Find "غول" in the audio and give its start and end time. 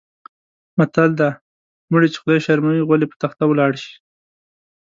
2.87-3.01